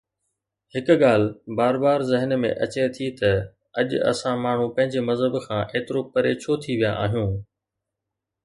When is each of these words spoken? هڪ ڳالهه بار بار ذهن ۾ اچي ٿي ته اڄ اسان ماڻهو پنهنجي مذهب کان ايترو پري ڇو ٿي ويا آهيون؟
هڪ 0.75 0.87
ڳالهه 1.01 1.35
بار 1.59 1.75
بار 1.83 1.99
ذهن 2.11 2.31
۾ 2.45 2.51
اچي 2.65 2.85
ٿي 2.95 3.07
ته 3.19 3.31
اڄ 3.83 3.89
اسان 4.11 4.35
ماڻهو 4.47 4.65
پنهنجي 4.79 4.99
مذهب 5.11 5.33
کان 5.45 5.61
ايترو 5.73 6.01
پري 6.15 6.31
ڇو 6.43 6.53
ٿي 6.63 6.73
ويا 6.81 6.91
آهيون؟ 7.05 7.31